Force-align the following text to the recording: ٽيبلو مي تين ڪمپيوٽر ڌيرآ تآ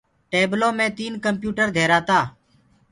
ٽيبلو 0.31 0.69
مي 0.77 0.87
تين 0.97 1.13
ڪمپيوٽر 1.25 1.67
ڌيرآ 1.75 1.99
تآ 2.07 2.19